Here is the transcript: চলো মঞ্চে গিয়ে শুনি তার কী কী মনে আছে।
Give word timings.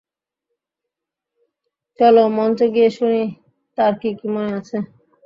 চলো 1.99 2.23
মঞ্চে 2.37 2.65
গিয়ে 2.73 2.89
শুনি 2.97 3.23
তার 3.77 3.93
কী 4.01 4.09
কী 4.19 4.27
মনে 4.33 4.51
আছে। 4.59 4.77